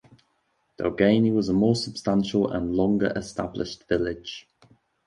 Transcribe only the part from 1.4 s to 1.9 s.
a more